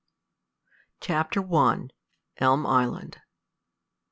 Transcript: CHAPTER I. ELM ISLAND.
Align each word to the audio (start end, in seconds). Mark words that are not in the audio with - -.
CHAPTER 0.99 1.43
I. 1.53 1.89
ELM 2.37 2.65
ISLAND. 2.65 3.21